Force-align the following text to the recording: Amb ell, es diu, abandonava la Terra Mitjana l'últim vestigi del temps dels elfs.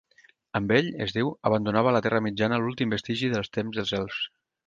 Amb 0.59 0.71
ell, 0.77 0.87
es 1.05 1.13
diu, 1.17 1.29
abandonava 1.49 1.93
la 1.97 2.01
Terra 2.07 2.23
Mitjana 2.29 2.59
l'últim 2.63 2.95
vestigi 2.97 3.31
del 3.35 3.53
temps 3.59 3.81
dels 3.81 3.93
elfs. 4.01 4.27